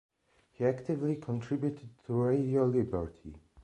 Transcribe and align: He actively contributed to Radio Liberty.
He 0.53 0.65
actively 0.65 1.15
contributed 1.17 1.91
to 2.07 2.13
Radio 2.13 2.65
Liberty. 2.65 3.35